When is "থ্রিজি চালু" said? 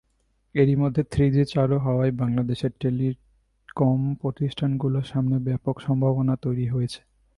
1.11-1.77